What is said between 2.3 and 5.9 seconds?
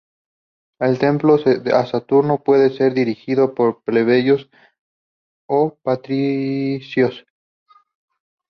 puede ser dirigido por plebeyos o